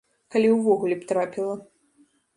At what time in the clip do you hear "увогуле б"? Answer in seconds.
0.53-1.07